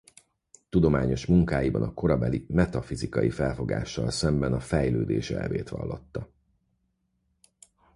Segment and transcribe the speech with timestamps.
[0.69, 6.29] Tudományos munkáiban a korabeli metafizikai felfogással szemben a fejlődés elvét vallotta.